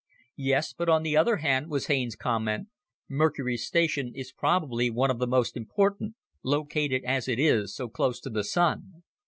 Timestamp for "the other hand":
1.03-1.69